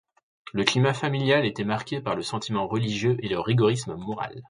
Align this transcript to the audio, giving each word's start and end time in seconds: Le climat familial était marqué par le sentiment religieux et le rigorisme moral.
Le 0.51 0.63
climat 0.63 0.95
familial 0.95 1.45
était 1.45 1.63
marqué 1.63 2.01
par 2.01 2.15
le 2.15 2.23
sentiment 2.23 2.67
religieux 2.67 3.17
et 3.19 3.29
le 3.29 3.39
rigorisme 3.39 3.93
moral. 3.93 4.33